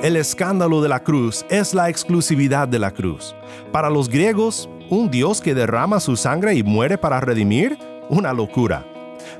El 0.00 0.14
escándalo 0.14 0.80
de 0.80 0.88
la 0.88 1.02
cruz 1.02 1.44
es 1.50 1.74
la 1.74 1.88
exclusividad 1.88 2.68
de 2.68 2.78
la 2.78 2.92
cruz. 2.92 3.34
Para 3.72 3.90
los 3.90 4.08
griegos, 4.08 4.70
un 4.90 5.10
Dios 5.10 5.40
que 5.40 5.54
derrama 5.54 5.98
su 5.98 6.14
sangre 6.14 6.54
y 6.54 6.62
muere 6.62 6.96
para 6.96 7.20
redimir, 7.20 7.76
una 8.08 8.32
locura. 8.32 8.86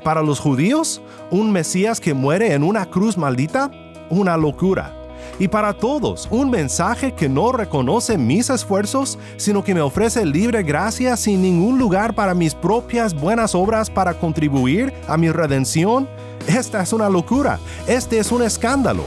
Para 0.02 0.20
los 0.20 0.40
judíos, 0.40 1.00
un 1.30 1.52
Mesías 1.52 2.00
que 2.00 2.12
muere 2.12 2.54
en 2.54 2.64
una 2.64 2.86
cruz 2.86 3.16
maldita, 3.16 3.70
una 4.10 4.36
locura. 4.36 4.92
Y 5.38 5.46
para 5.46 5.74
todos, 5.74 6.26
un 6.28 6.50
mensaje 6.50 7.12
que 7.12 7.28
no 7.28 7.52
reconoce 7.52 8.18
mis 8.18 8.50
esfuerzos, 8.50 9.16
sino 9.36 9.62
que 9.62 9.74
me 9.74 9.80
ofrece 9.80 10.26
libre 10.26 10.64
gracia 10.64 11.16
sin 11.16 11.40
ningún 11.40 11.78
lugar 11.78 12.16
para 12.16 12.34
mis 12.34 12.56
propias 12.56 13.14
buenas 13.14 13.54
obras 13.54 13.88
para 13.90 14.14
contribuir 14.14 14.92
a 15.06 15.16
mi 15.16 15.30
redención. 15.30 16.08
Esta 16.48 16.82
es 16.82 16.92
una 16.92 17.08
locura, 17.08 17.60
este 17.86 18.18
es 18.18 18.32
un 18.32 18.42
escándalo. 18.42 19.04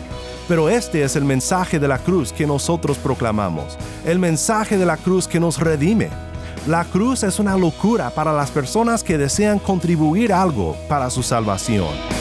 Pero 0.48 0.70
este 0.70 1.04
es 1.04 1.16
el 1.16 1.26
mensaje 1.26 1.80
de 1.80 1.88
la 1.88 1.98
cruz 1.98 2.34
que 2.34 2.48
nosotros 2.48 2.98
proclamamos, 2.98 3.78
el 4.06 4.20
mensaje 4.20 4.78
de 4.78 4.86
la 4.86 4.98
cruz 4.98 5.28
que 5.28 5.40
nos 5.40 5.60
redime. 5.60 6.10
La 6.68 6.86
cruz 6.86 7.24
es 7.24 7.40
una 7.40 7.58
locura 7.58 8.12
para 8.12 8.34
las 8.34 8.52
personas 8.52 9.04
que 9.04 9.18
desean 9.18 9.58
contribuir 9.58 10.32
algo 10.32 10.76
para 10.88 11.10
su 11.10 11.24
salvación. 11.24 12.21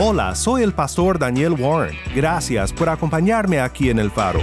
Hola, 0.00 0.36
soy 0.36 0.62
el 0.62 0.72
pastor 0.72 1.18
Daniel 1.18 1.54
Warren. 1.58 1.98
Gracias 2.14 2.72
por 2.72 2.88
acompañarme 2.88 3.58
aquí 3.58 3.90
en 3.90 3.98
El 3.98 4.12
Faro. 4.12 4.38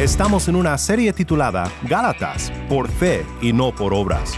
Estamos 0.00 0.48
en 0.48 0.56
una 0.56 0.76
serie 0.78 1.12
titulada 1.12 1.70
Gálatas, 1.82 2.52
por 2.68 2.88
fe 2.88 3.24
y 3.40 3.52
no 3.52 3.72
por 3.72 3.94
obras. 3.94 4.36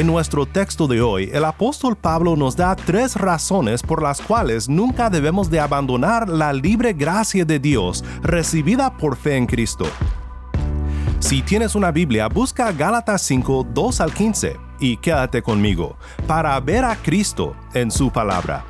En 0.00 0.06
nuestro 0.06 0.46
texto 0.46 0.86
de 0.86 1.02
hoy, 1.02 1.28
el 1.30 1.44
apóstol 1.44 1.94
Pablo 1.94 2.34
nos 2.34 2.56
da 2.56 2.74
tres 2.74 3.16
razones 3.16 3.82
por 3.82 4.02
las 4.02 4.22
cuales 4.22 4.66
nunca 4.66 5.10
debemos 5.10 5.50
de 5.50 5.60
abandonar 5.60 6.26
la 6.26 6.54
libre 6.54 6.94
gracia 6.94 7.44
de 7.44 7.58
Dios 7.58 8.02
recibida 8.22 8.96
por 8.96 9.14
fe 9.14 9.36
en 9.36 9.44
Cristo. 9.44 9.84
Si 11.18 11.42
tienes 11.42 11.74
una 11.74 11.90
Biblia, 11.90 12.28
busca 12.28 12.72
Gálatas 12.72 13.20
5, 13.20 13.66
2 13.74 14.00
al 14.00 14.14
15 14.14 14.56
y 14.80 14.96
quédate 14.96 15.42
conmigo 15.42 15.98
para 16.26 16.58
ver 16.60 16.86
a 16.86 16.96
Cristo 16.96 17.54
en 17.74 17.90
su 17.90 18.10
palabra. 18.10 18.69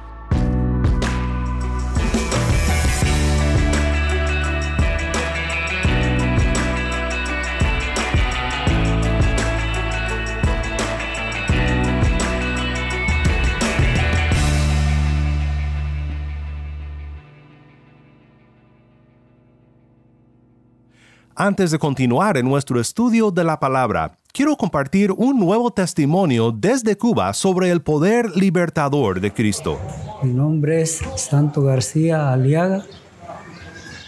Antes 21.43 21.71
de 21.71 21.79
continuar 21.79 22.37
en 22.37 22.45
nuestro 22.45 22.79
estudio 22.79 23.31
de 23.31 23.45
la 23.45 23.59
palabra, 23.59 24.19
quiero 24.31 24.59
compartir 24.59 25.11
un 25.11 25.41
nuevo 25.41 25.71
testimonio 25.71 26.53
desde 26.53 26.99
Cuba 26.99 27.33
sobre 27.33 27.71
el 27.71 27.81
poder 27.81 28.37
libertador 28.37 29.23
de 29.23 29.33
Cristo. 29.33 29.79
Mi 30.23 30.35
nombre 30.35 30.83
es 30.83 31.01
Santo 31.17 31.63
García 31.63 32.31
Aliaga. 32.31 32.85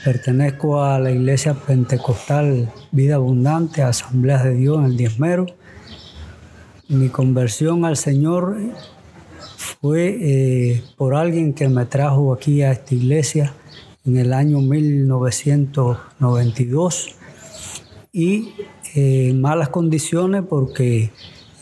Pertenezco 0.04 0.84
a 0.84 0.98
la 0.98 1.10
Iglesia 1.10 1.54
Pentecostal 1.54 2.70
Vida 2.91 3.15
Abundante, 3.15 3.81
Asambleas 3.81 4.44
de 4.44 4.53
Dios 4.53 4.81
en 4.81 4.84
el 4.84 4.99
Diezmero. 4.99 5.47
Mi 6.88 7.09
conversión 7.09 7.87
al 7.87 7.97
Señor 7.97 8.59
fue 9.56 10.19
eh, 10.20 10.84
por 10.99 11.14
alguien 11.14 11.54
que 11.54 11.70
me 11.70 11.87
trajo 11.87 12.34
aquí 12.34 12.60
a 12.60 12.72
esta 12.72 12.94
iglesia 12.94 13.54
en 14.04 14.19
el 14.19 14.34
año 14.34 14.60
1992 14.60 17.16
y 18.12 18.53
eh, 18.95 19.31
en 19.31 19.41
malas 19.41 19.71
condiciones 19.71 20.43
porque 20.49 21.11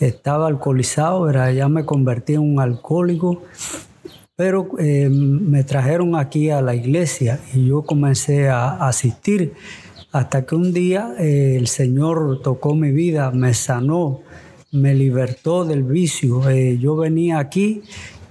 estaba 0.01 0.49
alcoholizado, 0.49 1.31
era, 1.31 1.53
ya 1.53 1.69
me 1.69 1.85
convertí 1.85 2.35
en 2.35 2.41
un 2.41 2.61
alcohólico, 2.61 3.43
pero 4.35 4.69
eh, 4.79 5.09
me 5.09 5.63
trajeron 5.63 6.17
aquí 6.17 6.51
a 6.51 6.61
la 6.61 6.75
iglesia 6.75 7.41
y 7.55 7.67
yo 7.67 7.83
comencé 7.83 8.49
a 8.49 8.89
asistir 8.89 9.53
hasta 10.11 10.45
que 10.45 10.57
un 10.57 10.73
día 10.73 11.15
eh, 11.19 11.55
el 11.57 11.69
Señor 11.69 12.41
tocó 12.43 12.75
mi 12.75 12.91
vida, 12.91 13.31
me 13.31 13.55
sanó, 13.55 14.21
me 14.73 14.95
libertó 14.95 15.65
del 15.65 15.85
vicio. 15.85 16.43
yo 16.79 16.97
venía 16.97 17.39
aquí 17.39 17.83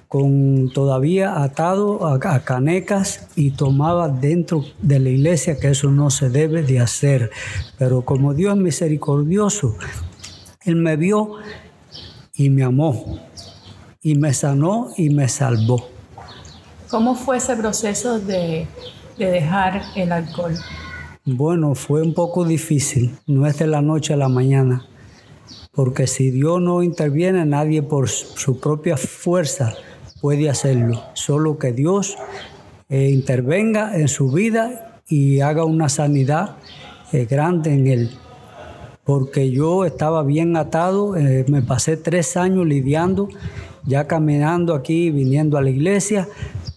con 0.09 0.71
todavía 0.73 1.43
atado 1.43 2.07
a, 2.07 2.19
canecas 2.19 3.27
y 3.35 3.51
tomaba 3.51 4.09
dentro 4.09 4.65
de 4.81 4.97
la 4.97 5.09
iglesia 5.09 5.59
que 5.59 5.69
eso 5.69 5.91
no 5.91 6.09
se 6.09 6.31
debe 6.31 6.63
de 6.63 6.79
hacer. 6.79 7.29
Pero 7.77 8.01
como 8.01 8.33
Dios 8.33 8.55
es 8.55 8.61
misericordioso, 8.61 9.77
Él 10.65 10.77
me 10.77 10.97
vio 10.97 11.35
y 12.33 12.49
me 12.49 12.63
amó 12.63 13.19
y 14.01 14.15
me 14.15 14.33
sanó 14.33 14.89
y 14.97 15.11
me 15.11 15.29
salvó. 15.29 15.87
¿Cómo 16.89 17.13
fue 17.13 17.37
ese 17.37 17.55
proceso 17.55 18.19
de, 18.19 18.65
de 19.15 19.25
dejar 19.29 19.83
el 19.95 20.11
alcohol? 20.11 20.55
Bueno, 21.23 21.75
fue 21.75 22.01
un 22.01 22.15
poco 22.15 22.45
difícil, 22.45 23.15
no 23.27 23.45
es 23.45 23.59
de 23.59 23.67
la 23.67 23.83
noche 23.83 24.15
a 24.15 24.17
la 24.17 24.27
mañana, 24.27 24.87
porque 25.71 26.07
si 26.07 26.31
Dios 26.31 26.59
no 26.59 26.81
interviene, 26.81 27.45
nadie 27.45 27.83
por 27.83 28.09
su 28.09 28.59
propia 28.59 28.97
fuerza 28.97 29.75
puede 30.21 30.49
hacerlo. 30.49 31.03
Solo 31.13 31.57
que 31.57 31.71
Dios 31.71 32.17
eh, 32.89 33.09
intervenga 33.09 33.97
en 33.97 34.07
su 34.07 34.31
vida 34.31 34.99
y 35.07 35.41
haga 35.41 35.65
una 35.65 35.89
sanidad 35.89 36.57
eh, 37.11 37.25
grande 37.29 37.73
en 37.73 37.87
él. 37.87 38.11
Porque 39.03 39.49
yo 39.51 39.85
estaba 39.85 40.23
bien 40.23 40.55
atado, 40.55 41.15
eh, 41.15 41.45
me 41.47 41.61
pasé 41.61 41.97
tres 41.97 42.37
años 42.37 42.65
lidiando, 42.65 43.27
ya 43.85 44.07
caminando 44.07 44.75
aquí, 44.75 45.09
viniendo 45.09 45.57
a 45.57 45.61
la 45.61 45.71
iglesia, 45.71 46.27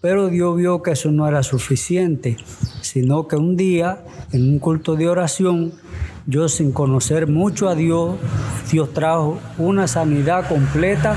pero 0.00 0.28
Dios 0.28 0.56
vio 0.56 0.82
que 0.82 0.92
eso 0.92 1.10
no 1.10 1.28
era 1.28 1.42
suficiente, 1.42 2.36
sino 2.80 3.28
que 3.28 3.36
un 3.36 3.56
día, 3.56 4.04
en 4.32 4.48
un 4.48 4.58
culto 4.58 4.96
de 4.96 5.08
oración, 5.08 5.72
yo 6.26 6.48
sin 6.48 6.72
conocer 6.72 7.26
mucho 7.26 7.68
a 7.68 7.74
Dios, 7.74 8.16
Dios 8.70 8.92
trajo 8.92 9.38
una 9.58 9.86
sanidad 9.86 10.48
completa 10.48 11.16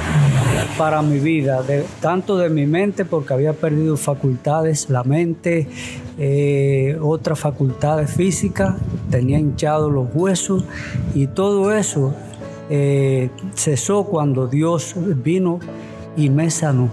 para 0.77 1.01
mi 1.01 1.19
vida, 1.19 1.63
tanto 2.01 2.37
de 2.37 2.49
mi 2.49 2.65
mente, 2.65 3.05
porque 3.05 3.33
había 3.33 3.53
perdido 3.53 3.97
facultades, 3.97 4.89
la 4.89 5.03
mente, 5.03 5.67
eh, 6.17 6.97
otras 7.01 7.39
facultades 7.39 8.11
físicas, 8.11 8.75
tenía 9.09 9.39
hinchados 9.39 9.91
los 9.91 10.07
huesos 10.13 10.65
y 11.13 11.27
todo 11.27 11.73
eso 11.73 12.13
eh, 12.69 13.29
cesó 13.53 14.05
cuando 14.05 14.47
Dios 14.47 14.95
vino 14.97 15.59
y 16.17 16.29
me 16.29 16.49
sanó. 16.49 16.89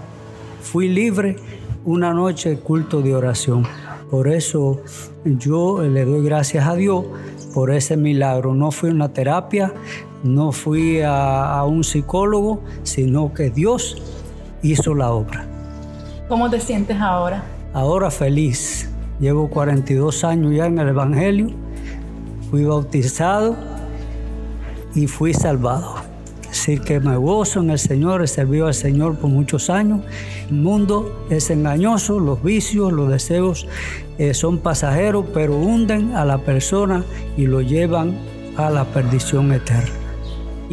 Fui 0.61 0.87
libre 0.87 1.35
una 1.83 2.13
noche 2.13 2.49
de 2.49 2.57
culto 2.57 3.01
de 3.01 3.15
oración. 3.15 3.65
Por 4.09 4.27
eso 4.27 4.81
yo 5.23 5.81
le 5.81 6.05
doy 6.05 6.23
gracias 6.23 6.67
a 6.67 6.75
Dios 6.75 7.05
por 7.53 7.71
ese 7.71 7.97
milagro. 7.97 8.53
No 8.53 8.71
fui 8.71 8.89
a 8.89 8.93
una 8.93 9.09
terapia, 9.09 9.73
no 10.23 10.51
fui 10.51 11.01
a, 11.01 11.63
un 11.65 11.83
psicólogo, 11.83 12.61
sino 12.83 13.33
que 13.33 13.49
Dios 13.49 14.01
hizo 14.61 14.95
la 14.95 15.11
obra. 15.11 15.45
¿Cómo 16.29 16.49
te 16.49 16.59
sientes 16.59 16.99
ahora? 16.99 17.43
Ahora 17.73 18.09
feliz. 18.09 18.89
Llevo 19.19 19.49
42 19.49 20.23
años 20.23 20.53
ya 20.55 20.65
en 20.65 20.79
el 20.79 20.89
Evangelio. 20.89 21.49
Fui 22.49 22.63
bautizado 22.63 23.55
y 24.95 25.07
fui 25.07 25.33
salvado. 25.33 25.95
Así 26.49 26.77
que 26.77 26.99
me 26.99 27.17
gozo 27.17 27.61
en 27.61 27.71
el 27.71 27.79
Señor, 27.79 28.23
he 28.23 28.27
servido 28.27 28.67
al 28.67 28.75
Señor 28.75 29.17
por 29.17 29.29
muchos 29.29 29.69
años. 29.69 30.01
El 30.49 30.57
mundo 30.57 31.25
es 31.29 31.49
engañoso, 31.49 32.19
los 32.19 32.43
vicios, 32.43 32.93
los 32.93 33.09
deseos 33.09 33.67
eh, 34.19 34.33
son 34.33 34.59
pasajeros, 34.59 35.25
pero 35.33 35.57
hunden 35.57 36.15
a 36.15 36.25
la 36.25 36.37
persona 36.37 37.03
y 37.37 37.47
lo 37.47 37.61
llevan 37.61 38.15
a 38.55 38.69
la 38.69 38.85
perdición 38.85 39.51
eterna. 39.51 40.02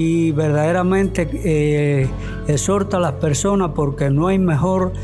Y 0.02 0.32
verdaderamente 0.32 1.28
eh, 1.44 2.08
exhorta 2.48 2.96
a 2.96 3.00
las 3.00 3.12
personas 3.12 3.72
porque 3.74 4.08
no 4.08 4.28
hay 4.28 4.38
mejor 4.38 4.94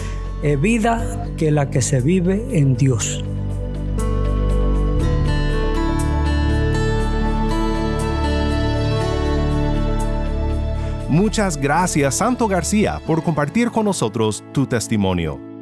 eh, 0.42 0.56
vida 0.56 1.28
que 1.36 1.50
la 1.50 1.68
que 1.68 1.82
se 1.82 2.00
vive 2.00 2.46
en 2.52 2.78
Dios. 2.78 3.22
Muchas 11.10 11.58
gracias, 11.58 12.14
Santo 12.14 12.48
García, 12.48 13.02
por 13.06 13.22
compartir 13.22 13.70
con 13.70 13.84
nosotros 13.84 14.42
tu 14.52 14.66
testimonio. 14.66 15.55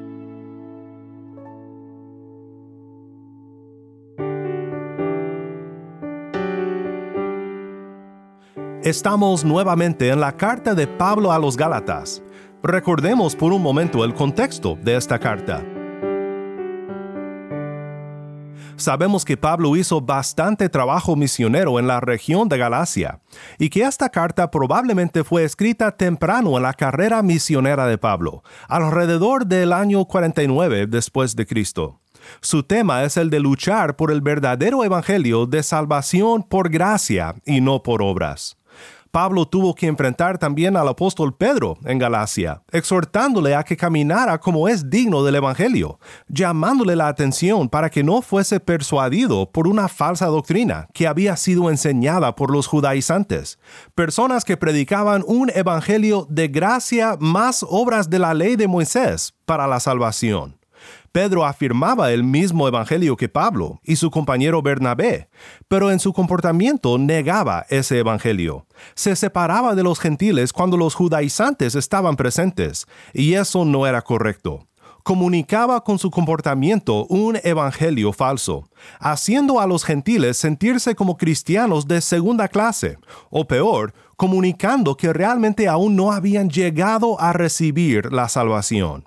Estamos 8.85 9.47
nuevamente 9.47 10.11
en 10.11 10.21
la 10.21 10.37
carta 10.37 10.75
de 10.75 10.87
Pablo 10.87 11.33
a 11.33 11.39
los 11.39 11.57
Gálatas. 11.57 12.23
Recordemos 12.63 13.35
por 13.35 13.51
un 13.51 13.63
momento 13.63 14.05
el 14.05 14.13
contexto 14.13 14.77
de 14.83 14.97
esta 14.97 15.19
carta. 15.19 15.65
Sabemos 18.77 19.25
que 19.25 19.39
Pablo 19.39 19.75
hizo 19.75 20.03
bastante 20.03 20.69
trabajo 20.69 21.17
misionero 21.17 21.79
en 21.79 21.87
la 21.87 22.01
región 22.01 22.47
de 22.51 22.59
Galacia 22.59 23.21
y 23.59 23.71
que 23.71 23.85
esta 23.85 24.11
carta 24.11 24.51
probablemente 24.51 25.25
fue 25.25 25.45
escrita 25.45 25.97
temprano 25.97 26.59
en 26.59 26.65
la 26.65 26.75
carrera 26.75 27.23
misionera 27.23 27.87
de 27.87 27.97
Pablo, 27.97 28.43
alrededor 28.69 29.47
del 29.47 29.73
año 29.73 30.05
49 30.05 30.89
después 30.89 31.35
de 31.37 31.47
Cristo. 31.47 32.03
Su 32.43 32.65
tema 32.65 33.05
es 33.05 33.17
el 33.17 33.31
de 33.31 33.41
luchar 33.41 33.97
por 33.97 34.11
el 34.11 34.21
verdadero 34.21 34.85
evangelio 34.85 35.47
de 35.47 35.63
salvación 35.63 36.43
por 36.43 36.69
gracia 36.69 37.35
y 37.47 37.63
no 37.63 37.83
por 37.83 38.03
obras. 38.03 38.59
Pablo 39.15 39.47
tuvo 39.47 39.77
que 39.77 39.87
enfrentar 39.87 40.39
también 40.39 40.77
al 40.77 40.89
apóstol 40.89 41.37
Pedro 41.37 41.79
en 41.85 42.01
Galacia, 42.01 42.65
exhortándole 42.73 43.55
a 43.55 43.63
que 43.63 43.77
caminara 43.77 44.41
como 44.41 44.69
es 44.69 44.91
digno 44.91 45.23
del 45.23 45.37
Evangelio, 45.37 46.01
llamándole 46.27 46.97
la 46.97 47.07
atención 47.07 47.69
para 47.69 47.91
que 47.91 48.03
no 48.03 48.23
fuese 48.23 48.59
persuadido 48.59 49.53
por 49.53 49.69
una 49.69 49.87
falsa 49.87 50.27
doctrina 50.27 50.89
que 50.93 51.07
había 51.07 51.37
sido 51.37 51.71
enseñada 51.71 52.35
por 52.35 52.51
los 52.51 52.67
judaizantes, 52.67 53.61
personas 53.95 54.45
que 54.45 54.57
predicaban 54.57 55.23
un 55.29 55.49
Evangelio 55.55 56.27
de 56.29 56.49
gracia 56.49 57.17
más 57.21 57.65
obras 57.69 58.11
de 58.11 58.19
la 58.19 58.35
ley 58.35 58.57
de 58.57 58.67
Moisés 58.67 59.33
para 59.45 59.69
la 59.69 59.79
salvación. 59.79 60.57
Pedro 61.15 61.47
afirmaba 61.47 62.11
el 62.11 62.25
mismo 62.25 62.67
evangelio 62.67 63.17
que 63.17 63.29
Pablo 63.29 63.79
y 63.85 63.95
su 63.95 64.11
compañero 64.11 64.63
Bernabé, 64.63 65.29
pero 65.69 65.93
en 65.93 66.01
su 66.01 66.13
comportamiento 66.13 66.99
negaba 66.99 67.65
ese 67.69 68.01
evangelio. 68.01 68.67
Se 68.97 69.15
separaba 69.15 69.77
de 69.77 69.85
los 69.85 70.01
gentiles 70.01 70.53
cuando 70.53 70.77
los 70.77 70.97
judaizantes 70.97 71.77
estaban 71.77 72.17
presentes, 72.17 72.89
y 73.13 73.35
eso 73.35 73.65
no 73.65 73.87
era 73.87 74.03
correcto 74.03 74.67
comunicaba 75.05 75.85
con 75.85 75.99
su 75.99 76.11
comportamiento 76.11 77.05
un 77.11 77.39
evangelio 77.45 78.15
falso, 78.15 78.65
haciendo 78.99 79.61
a 79.61 79.67
los 79.67 79.85
gentiles 79.85 80.39
sentirse 80.39 80.95
como 80.95 81.19
cristianos 81.19 81.87
de 81.87 82.01
segunda 82.01 82.49
clase, 82.49 82.97
o 83.29 83.47
peor, 83.47 83.93
comunicando 84.17 84.97
que 84.97 85.13
realmente 85.13 85.69
aún 85.69 85.95
no 85.95 86.11
habían 86.11 86.49
llegado 86.49 87.21
a 87.21 87.35
recibir 87.35 88.11
la 88.11 88.31
salvación. 88.31 89.05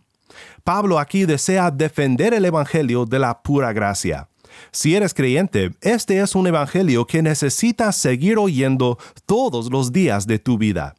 Pablo 0.64 1.00
aquí 1.00 1.26
desea 1.26 1.72
defender 1.72 2.34
el 2.34 2.46
Evangelio 2.46 3.06
de 3.06 3.20
la 3.20 3.42
pura 3.42 3.74
gracia. 3.74 4.28
Si 4.72 4.96
eres 4.96 5.14
creyente, 5.14 5.72
este 5.82 6.20
es 6.20 6.36
un 6.36 6.48
Evangelio 6.48 7.06
que 7.06 7.22
necesitas 7.22 7.96
seguir 7.96 8.38
oyendo 8.38 8.98
todos 9.26 9.72
los 9.72 9.92
días 9.92 10.28
de 10.28 10.40
tu 10.40 10.58
vida. 10.58 10.96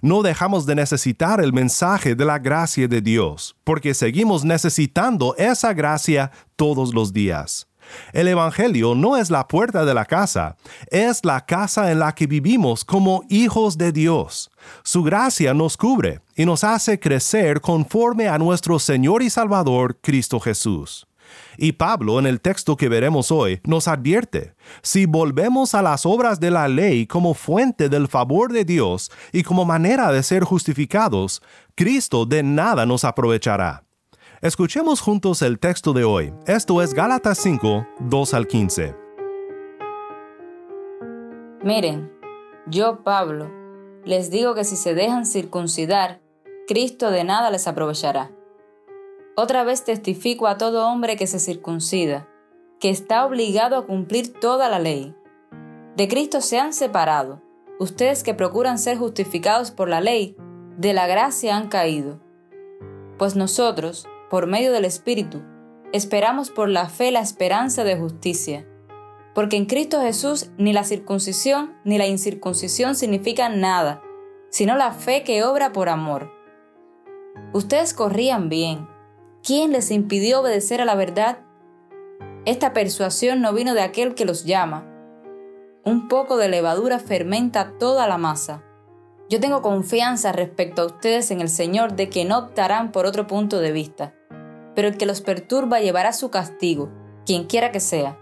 No 0.00 0.22
dejamos 0.22 0.66
de 0.66 0.74
necesitar 0.74 1.40
el 1.40 1.52
mensaje 1.52 2.14
de 2.14 2.24
la 2.24 2.38
gracia 2.38 2.86
de 2.88 3.00
Dios, 3.00 3.56
porque 3.64 3.94
seguimos 3.94 4.44
necesitando 4.44 5.34
esa 5.36 5.72
gracia 5.72 6.30
todos 6.56 6.94
los 6.94 7.12
días. 7.12 7.66
El 8.12 8.28
Evangelio 8.28 8.94
no 8.94 9.16
es 9.16 9.30
la 9.30 9.48
puerta 9.48 9.84
de 9.84 9.94
la 9.94 10.04
casa, 10.04 10.56
es 10.90 11.24
la 11.24 11.44
casa 11.44 11.90
en 11.90 11.98
la 11.98 12.14
que 12.14 12.26
vivimos 12.26 12.84
como 12.84 13.24
hijos 13.28 13.78
de 13.78 13.92
Dios. 13.92 14.50
Su 14.82 15.02
gracia 15.02 15.54
nos 15.54 15.76
cubre 15.76 16.20
y 16.36 16.44
nos 16.44 16.64
hace 16.64 16.98
crecer 16.98 17.60
conforme 17.60 18.28
a 18.28 18.38
nuestro 18.38 18.78
Señor 18.78 19.22
y 19.22 19.30
Salvador 19.30 19.98
Cristo 20.00 20.40
Jesús. 20.40 21.06
Y 21.56 21.72
Pablo 21.72 22.18
en 22.18 22.26
el 22.26 22.40
texto 22.40 22.76
que 22.76 22.88
veremos 22.88 23.30
hoy 23.30 23.60
nos 23.64 23.88
advierte, 23.88 24.54
si 24.82 25.06
volvemos 25.06 25.74
a 25.74 25.82
las 25.82 26.06
obras 26.06 26.40
de 26.40 26.50
la 26.50 26.68
ley 26.68 27.06
como 27.06 27.34
fuente 27.34 27.88
del 27.88 28.08
favor 28.08 28.52
de 28.52 28.64
Dios 28.64 29.10
y 29.32 29.42
como 29.42 29.64
manera 29.64 30.12
de 30.12 30.22
ser 30.22 30.44
justificados, 30.44 31.42
Cristo 31.74 32.26
de 32.26 32.42
nada 32.42 32.86
nos 32.86 33.04
aprovechará. 33.04 33.84
Escuchemos 34.42 35.00
juntos 35.00 35.40
el 35.42 35.60
texto 35.60 35.92
de 35.92 36.02
hoy. 36.02 36.34
Esto 36.48 36.82
es 36.82 36.94
Gálatas 36.94 37.38
5, 37.38 37.86
2 38.00 38.34
al 38.34 38.48
15. 38.48 38.96
Miren, 41.62 42.12
yo, 42.66 43.04
Pablo, 43.04 43.52
les 44.04 44.32
digo 44.32 44.56
que 44.56 44.64
si 44.64 44.74
se 44.74 44.94
dejan 44.94 45.26
circuncidar, 45.26 46.20
Cristo 46.66 47.12
de 47.12 47.22
nada 47.22 47.52
les 47.52 47.68
aprovechará. 47.68 48.32
Otra 49.36 49.62
vez 49.62 49.84
testifico 49.84 50.48
a 50.48 50.58
todo 50.58 50.88
hombre 50.88 51.14
que 51.16 51.28
se 51.28 51.38
circuncida, 51.38 52.28
que 52.80 52.90
está 52.90 53.24
obligado 53.24 53.76
a 53.76 53.86
cumplir 53.86 54.32
toda 54.32 54.68
la 54.68 54.80
ley. 54.80 55.14
De 55.94 56.08
Cristo 56.08 56.40
se 56.40 56.58
han 56.58 56.72
separado. 56.72 57.40
Ustedes 57.78 58.24
que 58.24 58.34
procuran 58.34 58.80
ser 58.80 58.98
justificados 58.98 59.70
por 59.70 59.88
la 59.88 60.00
ley, 60.00 60.36
de 60.78 60.94
la 60.94 61.06
gracia 61.06 61.56
han 61.56 61.68
caído. 61.68 62.18
Pues 63.18 63.36
nosotros, 63.36 64.08
por 64.32 64.46
medio 64.46 64.72
del 64.72 64.86
Espíritu, 64.86 65.42
esperamos 65.92 66.50
por 66.50 66.70
la 66.70 66.88
fe 66.88 67.10
la 67.10 67.20
esperanza 67.20 67.84
de 67.84 67.98
justicia. 67.98 68.66
Porque 69.34 69.58
en 69.58 69.66
Cristo 69.66 70.00
Jesús 70.00 70.50
ni 70.56 70.72
la 70.72 70.84
circuncisión 70.84 71.74
ni 71.84 71.98
la 71.98 72.06
incircuncisión 72.06 72.94
significan 72.94 73.60
nada, 73.60 74.00
sino 74.48 74.74
la 74.74 74.92
fe 74.92 75.22
que 75.22 75.44
obra 75.44 75.72
por 75.74 75.90
amor. 75.90 76.32
Ustedes 77.52 77.92
corrían 77.92 78.48
bien. 78.48 78.88
¿Quién 79.42 79.70
les 79.70 79.90
impidió 79.90 80.40
obedecer 80.40 80.80
a 80.80 80.86
la 80.86 80.94
verdad? 80.94 81.40
Esta 82.46 82.72
persuasión 82.72 83.42
no 83.42 83.52
vino 83.52 83.74
de 83.74 83.82
aquel 83.82 84.14
que 84.14 84.24
los 84.24 84.46
llama. 84.46 84.88
Un 85.84 86.08
poco 86.08 86.38
de 86.38 86.48
levadura 86.48 87.00
fermenta 87.00 87.74
toda 87.78 88.08
la 88.08 88.16
masa. 88.16 88.64
Yo 89.28 89.40
tengo 89.40 89.60
confianza 89.60 90.32
respecto 90.32 90.80
a 90.80 90.86
ustedes 90.86 91.30
en 91.30 91.42
el 91.42 91.50
Señor 91.50 91.96
de 91.96 92.08
que 92.08 92.24
no 92.24 92.38
optarán 92.38 92.92
por 92.92 93.04
otro 93.04 93.26
punto 93.26 93.60
de 93.60 93.72
vista 93.72 94.14
pero 94.74 94.88
el 94.88 94.96
que 94.96 95.06
los 95.06 95.20
perturba 95.20 95.80
llevará 95.80 96.12
su 96.12 96.30
castigo, 96.30 96.90
quien 97.26 97.44
quiera 97.44 97.72
que 97.72 97.80
sea. 97.80 98.18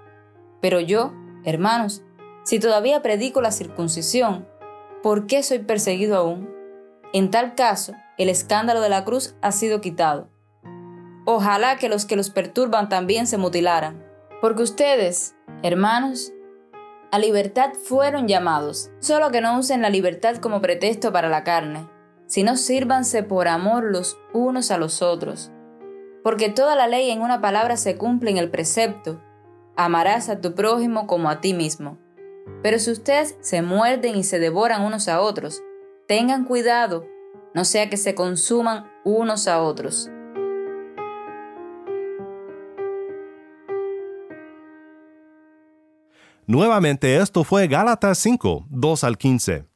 Pero 0.61 0.81
yo, 0.81 1.13
hermanos, 1.45 2.03
si 2.45 2.59
todavía 2.59 3.03
predico 3.03 3.41
la 3.41 3.53
circuncisión, 3.53 4.47
¿por 5.03 5.27
qué 5.27 5.43
soy 5.43 5.61
perseguido 5.61 6.17
aún? 6.17 6.51
En 7.13 7.31
tal 7.31 7.55
caso, 7.55 7.95
el 8.19 8.29
escándalo 8.29 8.81
de 8.81 8.89
la 8.89 9.05
cruz 9.05 9.35
ha 9.41 9.53
sido 9.53 9.81
quitado. 9.81 10.29
Ojalá 11.25 11.77
que 11.77 11.89
los 11.89 12.07
que 12.07 12.17
los 12.17 12.31
perturban 12.31 12.89
también 12.89 13.27
se 13.27 13.39
mutilaran, 13.39 14.05
porque 14.41 14.63
ustedes, 14.63 15.35
hermanos, 15.63 16.33
a 17.13 17.19
libertad 17.19 17.73
fueron 17.85 18.29
llamados, 18.29 18.91
solo 19.01 19.31
que 19.31 19.41
no 19.41 19.59
usen 19.59 19.83
la 19.83 19.91
libertad 19.91 20.37
como 20.37 20.61
pretexto 20.61 21.13
para 21.13 21.29
la 21.29 21.45
carne, 21.45 21.89
sino 22.27 22.57
sírvanse 22.57 23.23
por 23.23 23.49
amor 23.49 23.85
los 23.85 24.17
unos 24.33 24.71
a 24.71 24.79
los 24.79 25.03
otros 25.03 25.53
porque 26.23 26.49
toda 26.49 26.77
la 26.77 26.87
ley 26.87 27.11
en 27.11 27.23
una 27.23 27.41
palabra 27.41 27.77
se 27.77 27.97
cumple 27.97 28.31
en 28.31 28.37
el 28.37 28.51
precepto, 28.51 29.21
amarás 29.77 30.29
a 30.29 30.41
tu 30.41 30.55
prójimo 30.55 31.07
como 31.07 31.31
a 31.31 31.41
ti 31.41 31.55
mismo. 31.55 31.99
Pero 32.63 32.79
si 32.79 32.91
ustedes 32.91 33.37
se 33.41 33.63
muerden 33.63 34.17
y 34.17 34.25
se 34.25 34.39
devoran 34.39 34.83
unos 34.83 35.09
a 35.09 35.21
otros, 35.21 35.63
tengan 36.07 36.45
cuidado, 36.45 37.07
no 37.55 37.65
sea 37.65 37.89
que 37.89 37.97
se 37.97 38.15
consuman 38.15 38.91
unos 39.05 39.49
a 39.49 39.63
otros. 39.63 40.11
Nuevamente 46.47 47.17
esto 47.17 47.45
fue 47.45 47.69
Gálatas 47.69 48.19
5, 48.19 48.67
2 48.69 49.05
al 49.05 49.17
15. 49.17 49.67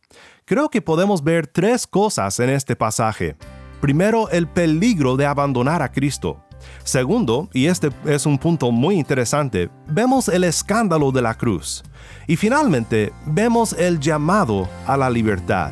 Creo 0.44 0.68
que 0.68 0.82
podemos 0.82 1.22
ver 1.22 1.46
tres 1.46 1.86
cosas 1.86 2.40
en 2.40 2.50
este 2.50 2.74
pasaje. 2.74 3.36
Primero, 3.84 4.30
el 4.30 4.46
peligro 4.48 5.14
de 5.14 5.26
abandonar 5.26 5.82
a 5.82 5.92
Cristo. 5.92 6.42
Segundo, 6.84 7.50
y 7.52 7.66
este 7.66 7.90
es 8.06 8.24
un 8.24 8.38
punto 8.38 8.72
muy 8.72 8.94
interesante, 8.94 9.68
vemos 9.86 10.28
el 10.28 10.44
escándalo 10.44 11.12
de 11.12 11.20
la 11.20 11.34
cruz. 11.34 11.84
Y 12.26 12.36
finalmente, 12.36 13.12
vemos 13.26 13.74
el 13.74 14.00
llamado 14.00 14.66
a 14.86 14.96
la 14.96 15.10
libertad. 15.10 15.70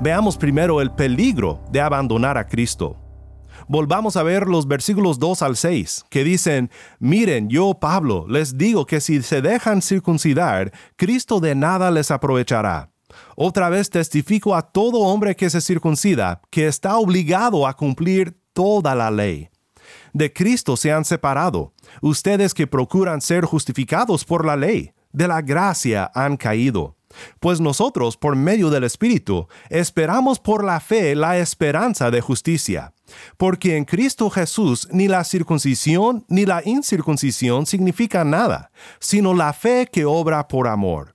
Veamos 0.00 0.36
primero 0.36 0.80
el 0.80 0.90
peligro 0.90 1.60
de 1.70 1.80
abandonar 1.80 2.36
a 2.36 2.48
Cristo. 2.48 2.96
Volvamos 3.68 4.16
a 4.16 4.24
ver 4.24 4.48
los 4.48 4.66
versículos 4.66 5.20
2 5.20 5.42
al 5.42 5.56
6, 5.56 6.06
que 6.10 6.24
dicen, 6.24 6.68
miren, 6.98 7.48
yo 7.48 7.74
Pablo 7.74 8.26
les 8.28 8.58
digo 8.58 8.86
que 8.86 9.00
si 9.00 9.22
se 9.22 9.40
dejan 9.40 9.82
circuncidar, 9.82 10.72
Cristo 10.96 11.38
de 11.38 11.54
nada 11.54 11.92
les 11.92 12.10
aprovechará. 12.10 12.91
Otra 13.36 13.68
vez 13.68 13.90
testifico 13.90 14.54
a 14.54 14.62
todo 14.62 15.00
hombre 15.00 15.36
que 15.36 15.50
se 15.50 15.60
circuncida, 15.60 16.40
que 16.50 16.66
está 16.66 16.96
obligado 16.96 17.66
a 17.66 17.76
cumplir 17.76 18.36
toda 18.52 18.94
la 18.94 19.10
ley. 19.10 19.48
De 20.12 20.32
Cristo 20.32 20.76
se 20.76 20.92
han 20.92 21.04
separado, 21.04 21.72
ustedes 22.00 22.54
que 22.54 22.66
procuran 22.66 23.20
ser 23.20 23.44
justificados 23.44 24.24
por 24.24 24.44
la 24.44 24.56
ley, 24.56 24.92
de 25.12 25.28
la 25.28 25.42
gracia 25.42 26.10
han 26.14 26.36
caído. 26.36 26.96
Pues 27.40 27.60
nosotros, 27.60 28.16
por 28.16 28.36
medio 28.36 28.70
del 28.70 28.84
Espíritu, 28.84 29.46
esperamos 29.68 30.38
por 30.38 30.64
la 30.64 30.80
fe 30.80 31.14
la 31.14 31.38
esperanza 31.38 32.10
de 32.10 32.20
justicia. 32.20 32.94
Porque 33.36 33.76
en 33.76 33.84
Cristo 33.84 34.30
Jesús 34.30 34.88
ni 34.90 35.08
la 35.08 35.24
circuncisión 35.24 36.24
ni 36.28 36.46
la 36.46 36.62
incircuncisión 36.64 37.66
significa 37.66 38.24
nada, 38.24 38.70
sino 38.98 39.34
la 39.34 39.52
fe 39.52 39.88
que 39.90 40.04
obra 40.04 40.48
por 40.48 40.68
amor. 40.68 41.14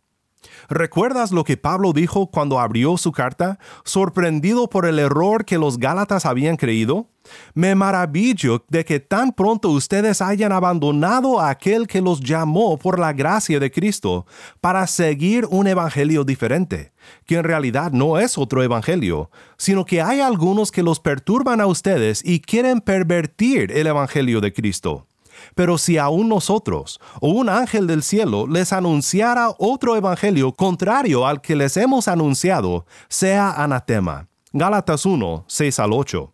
¿Recuerdas 0.70 1.32
lo 1.32 1.44
que 1.44 1.56
Pablo 1.56 1.94
dijo 1.94 2.28
cuando 2.28 2.60
abrió 2.60 2.98
su 2.98 3.12
carta, 3.12 3.58
sorprendido 3.86 4.70
por 4.70 4.86
el 4.86 5.00
error 5.00 5.46
que 5.46 5.58
los 5.58 5.78
Gálatas 5.78 6.26
habían 6.26 6.58
creído? 6.58 7.08
Me 7.54 7.76
maravillo 7.76 8.66
de 8.70 8.86
que 8.86 9.00
tan 9.00 9.32
pronto 9.32 9.70
ustedes 9.70 10.22
hayan 10.22 10.52
abandonado 10.52 11.40
a 11.40 11.50
aquel 11.50 11.88
que 11.88 12.02
los 12.02 12.20
llamó 12.22 12.78
por 12.78 13.00
la 13.00 13.14
gracia 13.14 13.60
de 13.60 13.72
Cristo 13.72 14.26
para 14.62 14.88
seguir 14.88 15.46
un 15.50 15.68
evangelio 15.68 16.24
diferente, 16.24 16.92
que 17.26 17.36
en 17.36 17.44
realidad 17.44 17.92
no 17.92 18.18
es 18.18 18.38
otro 18.38 18.64
evangelio, 18.64 19.30
sino 19.58 19.86
que 19.86 20.02
hay 20.02 20.20
algunos 20.20 20.72
que 20.72 20.84
los 20.84 21.00
perturban 21.00 21.62
a 21.62 21.68
ustedes 21.68 22.22
y 22.26 22.40
quieren 22.42 22.82
pervertir 22.82 23.72
el 23.72 23.88
evangelio 23.88 24.42
de 24.42 24.54
Cristo. 24.54 25.08
Pero 25.56 25.78
si 25.78 25.98
aún 25.98 26.30
nosotros 26.30 27.00
o 27.22 27.30
un 27.30 27.50
ángel 27.50 27.88
del 27.88 28.04
cielo 28.04 28.48
les 28.48 28.74
anunciara 28.74 29.50
otro 29.58 29.96
evangelio 29.96 30.54
contrario 30.54 31.26
al 31.28 31.42
que 31.42 31.56
les 31.56 31.78
hemos 31.78 32.08
anunciado, 32.08 32.86
sea 33.10 33.52
anatema. 33.52 34.28
Gálatas 34.54 35.06
1, 35.06 35.46
6 35.48 35.80
al 35.80 35.94
8. 35.94 36.34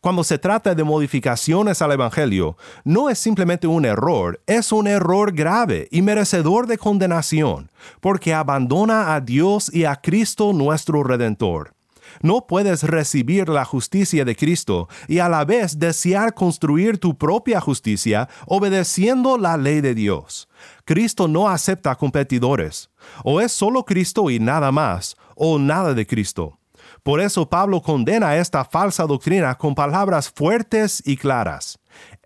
Cuando 0.00 0.24
se 0.24 0.38
trata 0.38 0.74
de 0.74 0.84
modificaciones 0.84 1.82
al 1.82 1.92
Evangelio, 1.92 2.56
no 2.84 3.10
es 3.10 3.18
simplemente 3.18 3.66
un 3.66 3.84
error, 3.84 4.40
es 4.46 4.72
un 4.72 4.86
error 4.86 5.32
grave 5.32 5.88
y 5.90 6.02
merecedor 6.02 6.66
de 6.66 6.78
condenación, 6.78 7.70
porque 8.00 8.34
abandona 8.34 9.14
a 9.14 9.20
Dios 9.20 9.72
y 9.72 9.84
a 9.84 9.96
Cristo 9.96 10.52
nuestro 10.52 11.02
Redentor. 11.02 11.75
No 12.22 12.46
puedes 12.46 12.82
recibir 12.82 13.48
la 13.48 13.64
justicia 13.64 14.24
de 14.24 14.36
Cristo 14.36 14.88
y 15.08 15.18
a 15.18 15.28
la 15.28 15.44
vez 15.44 15.78
desear 15.78 16.34
construir 16.34 16.98
tu 16.98 17.16
propia 17.16 17.60
justicia 17.60 18.28
obedeciendo 18.46 19.38
la 19.38 19.56
ley 19.56 19.80
de 19.80 19.94
Dios. 19.94 20.48
Cristo 20.84 21.28
no 21.28 21.48
acepta 21.48 21.94
competidores. 21.94 22.90
O 23.24 23.40
es 23.40 23.52
solo 23.52 23.84
Cristo 23.84 24.30
y 24.30 24.38
nada 24.38 24.72
más, 24.72 25.16
o 25.34 25.58
nada 25.58 25.94
de 25.94 26.06
Cristo. 26.06 26.58
Por 27.02 27.20
eso 27.20 27.48
Pablo 27.48 27.80
condena 27.80 28.36
esta 28.36 28.64
falsa 28.64 29.04
doctrina 29.04 29.56
con 29.56 29.74
palabras 29.74 30.28
fuertes 30.28 31.02
y 31.04 31.16
claras. 31.16 31.78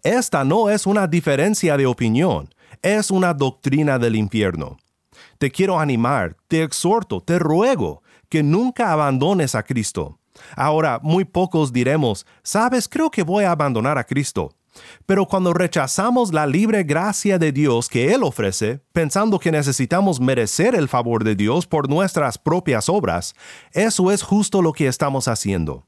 Esta 0.03 0.45
no 0.45 0.71
es 0.71 0.87
una 0.87 1.07
diferencia 1.07 1.77
de 1.77 1.87
opinión, 1.87 2.49
es 2.81 3.11
una 3.11 3.35
doctrina 3.35 3.99
del 3.99 4.17
infierno. 4.17 4.79
Te 5.39 5.51
quiero 5.51 5.79
animar, 5.79 6.37
te 6.49 6.63
exhorto, 6.63 7.21
te 7.21 7.39
ruego 7.39 8.03
que 8.31 8.43
nunca 8.43 8.93
abandones 8.93 9.55
a 9.55 9.63
Cristo. 9.63 10.19
Ahora, 10.57 11.01
muy 11.03 11.27
pocos 11.27 11.73
diremos, 11.73 12.25
sabes, 12.43 12.89
creo 12.89 13.11
que 13.11 13.23
voy 13.23 13.45
a 13.45 13.51
abandonar 13.51 13.99
a 13.99 14.05
Cristo. 14.05 14.55
Pero 15.05 15.27
cuando 15.27 15.53
rechazamos 15.53 16.33
la 16.33 16.47
libre 16.47 16.85
gracia 16.85 17.39
de 17.39 17.53
Dios 17.53 17.89
que 17.89 18.15
Él 18.15 18.23
ofrece, 18.23 18.81
pensando 18.93 19.39
que 19.39 19.51
necesitamos 19.51 20.21
merecer 20.21 20.75
el 20.75 20.89
favor 20.89 21.25
de 21.25 21.35
Dios 21.35 21.67
por 21.67 21.89
nuestras 21.91 22.39
propias 22.39 22.89
obras, 22.89 23.35
eso 23.73 24.11
es 24.11 24.23
justo 24.23 24.63
lo 24.63 24.73
que 24.73 24.87
estamos 24.87 25.29
haciendo. 25.29 25.87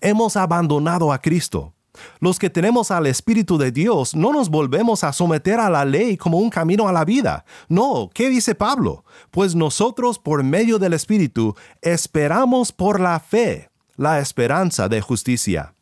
Hemos 0.00 0.36
abandonado 0.36 1.12
a 1.12 1.20
Cristo. 1.20 1.74
Los 2.20 2.38
que 2.38 2.50
tenemos 2.50 2.90
al 2.90 3.06
Espíritu 3.06 3.58
de 3.58 3.70
Dios 3.70 4.14
no 4.14 4.32
nos 4.32 4.48
volvemos 4.48 5.04
a 5.04 5.12
someter 5.12 5.60
a 5.60 5.70
la 5.70 5.84
ley 5.84 6.16
como 6.16 6.38
un 6.38 6.50
camino 6.50 6.88
a 6.88 6.92
la 6.92 7.04
vida. 7.04 7.44
No, 7.68 8.10
¿qué 8.12 8.28
dice 8.28 8.54
Pablo? 8.54 9.04
Pues 9.30 9.54
nosotros 9.54 10.18
por 10.18 10.42
medio 10.42 10.78
del 10.78 10.92
Espíritu 10.92 11.54
esperamos 11.82 12.72
por 12.72 13.00
la 13.00 13.20
fe, 13.20 13.70
la 13.96 14.18
esperanza 14.18 14.88
de 14.88 15.00
justicia. 15.00 15.74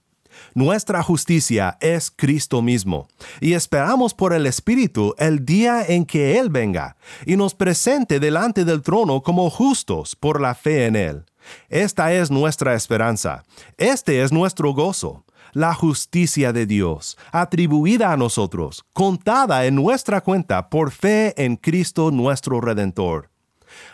Nuestra 0.55 1.03
justicia 1.03 1.77
es 1.81 2.11
Cristo 2.11 2.63
mismo, 2.63 3.09
y 3.41 3.53
esperamos 3.53 4.15
por 4.15 4.33
el 4.33 4.47
Espíritu 4.47 5.15
el 5.19 5.45
día 5.45 5.85
en 5.87 6.05
que 6.05 6.39
Él 6.39 6.49
venga 6.49 6.97
y 7.27 7.37
nos 7.37 7.55
presente 7.55 8.19
delante 8.19 8.65
del 8.65 8.83
trono 8.83 9.23
como 9.23 9.49
justos 9.51 10.17
por 10.17 10.41
la 10.41 10.55
fe 10.55 10.87
en 10.87 10.97
Él. 10.97 11.25
Esta 11.69 12.13
es 12.13 12.31
nuestra 12.31 12.75
esperanza, 12.75 13.45
este 13.77 14.23
es 14.23 14.33
nuestro 14.33 14.73
gozo 14.73 15.25
la 15.53 15.75
justicia 15.75 16.53
de 16.53 16.67
Dios, 16.67 17.19
atribuida 17.31 18.13
a 18.13 18.17
nosotros, 18.17 18.85
contada 18.93 19.67
en 19.67 19.75
nuestra 19.75 20.23
cuenta 20.23 20.69
por 20.69 20.91
fe 20.91 21.35
en 21.43 21.57
Cristo 21.57 22.11
nuestro 22.11 22.61
Redentor. 22.61 23.31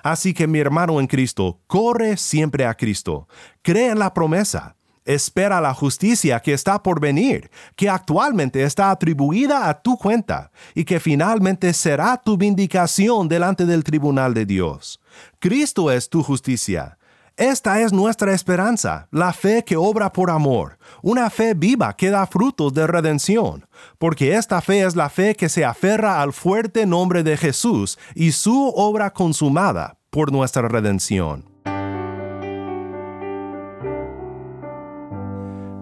Así 0.03 0.35
que 0.35 0.47
mi 0.47 0.59
hermano 0.59 1.01
en 1.01 1.07
Cristo, 1.07 1.61
corre 1.67 2.17
siempre 2.17 2.65
a 2.67 2.75
Cristo, 2.75 3.29
cree 3.63 3.91
en 3.91 3.99
la 3.99 4.15
promesa, 4.15 4.77
espera 5.05 5.61
la 5.61 5.73
justicia 5.73 6.41
que 6.41 6.53
está 6.53 6.83
por 6.83 7.01
venir, 7.01 7.51
que 7.75 7.89
actualmente 7.89 8.63
está 8.63 8.91
atribuida 8.91 9.69
a 9.69 9.81
tu 9.81 9.97
cuenta 9.97 10.51
y 10.75 10.85
que 10.85 11.01
finalmente 11.01 11.73
será 11.73 12.17
tu 12.17 12.37
vindicación 12.37 13.29
delante 13.29 13.65
del 13.65 13.85
tribunal 13.85 14.35
de 14.35 14.47
Dios. 14.47 15.01
Cristo 15.39 15.91
es 15.91 16.09
tu 16.09 16.23
justicia 16.23 16.98
esta 17.39 17.81
es 17.81 17.93
nuestra 17.93 18.35
esperanza, 18.35 19.07
la 19.13 19.33
fe 19.33 19.63
que 19.65 19.77
obra 19.77 20.13
por 20.13 20.29
amor, 20.29 20.77
una 21.03 21.31
fe 21.31 21.55
viva 21.55 21.95
que 21.95 22.11
da 22.11 22.27
frutos 22.27 22.75
de 22.75 22.85
redención, 22.85 23.69
porque 23.99 24.35
esta 24.35 24.61
fe 24.61 24.85
es 24.85 24.97
la 24.97 25.09
fe 25.09 25.37
que 25.37 25.49
se 25.49 25.65
aferra 25.65 26.21
al 26.21 26.33
fuerte 26.33 26.85
nombre 26.85 27.23
de 27.23 27.37
Jesús 27.37 27.97
y 28.17 28.33
su 28.33 28.73
obra 28.75 29.13
consumada 29.13 29.99
por 30.11 30.33
nuestra 30.33 30.67
redención. 30.67 31.49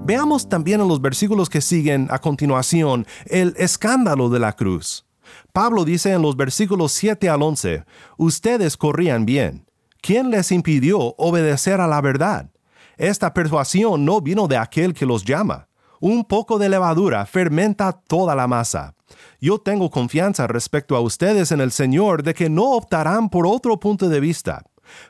Veamos 0.04 0.50
también 0.50 0.82
en 0.82 0.88
los 0.88 1.00
versículos 1.00 1.48
que 1.48 1.62
siguen 1.62 2.06
a 2.10 2.18
continuación 2.18 3.06
el 3.24 3.54
escándalo 3.56 4.28
de 4.28 4.40
la 4.40 4.52
cruz. 4.52 5.06
Pablo 5.54 5.86
dice 5.86 6.12
en 6.12 6.20
los 6.20 6.36
versículos 6.36 6.92
7 6.92 7.30
al 7.30 7.40
11, 7.40 7.86
ustedes 8.18 8.76
corrían 8.76 9.24
bien 9.24 9.65
¿quién 10.06 10.30
les 10.30 10.52
impidió 10.52 11.16
obedecer 11.18 11.80
a 11.80 11.88
la 11.88 12.00
verdad? 12.00 12.48
Esta 12.96 13.34
persuasión 13.34 14.04
no 14.04 14.20
vino 14.20 14.46
de 14.46 14.56
aquel 14.56 14.94
que 14.94 15.04
los 15.04 15.24
llama. 15.24 15.66
Un 15.98 16.24
poco 16.24 16.60
de 16.60 16.68
levadura 16.68 17.26
fermenta 17.26 17.90
toda 18.06 18.36
la 18.36 18.46
masa. 18.46 18.94
Yo 19.40 19.58
tengo 19.58 19.90
confianza 19.90 20.46
respecto 20.46 20.94
a 20.94 21.00
ustedes 21.00 21.50
en 21.50 21.60
el 21.60 21.72
Señor 21.72 22.22
de 22.22 22.34
que 22.34 22.48
no 22.48 22.70
optarán 22.74 23.28
por 23.30 23.48
otro 23.48 23.80
punto 23.80 24.08
de 24.08 24.20
vista. 24.20 24.62